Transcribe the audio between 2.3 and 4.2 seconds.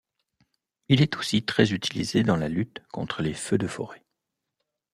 la lutte contre les feux de forêt.